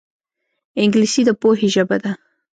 انګلیسي 0.81 1.21
د 1.25 1.29
پوهې 1.41 1.67
ژبه 1.75 1.97
ده 2.03 2.11